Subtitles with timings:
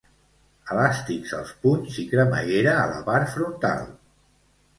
[0.75, 3.87] Elàstics als punys i cremallera a la part frontal.